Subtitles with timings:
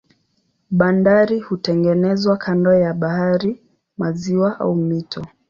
[0.71, 3.61] Bandari hutengenezwa kando ya bahari,
[3.97, 5.25] maziwa au mito.